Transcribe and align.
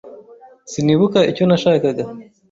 Sinibuka 0.71 1.19
icyo 1.31 1.43
nashakaga. 1.49 2.03